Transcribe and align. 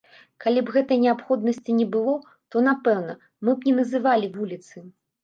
Калі 0.43 0.61
б 0.67 0.71
гэтай 0.77 0.97
неабходнасці 1.01 1.75
не 1.79 1.85
было, 1.95 2.15
то, 2.55 2.63
напэўна, 2.69 3.13
мы 3.47 3.51
б 3.59 3.71
не 3.71 3.77
называлі 3.81 4.31
вуліцы. 4.39 4.75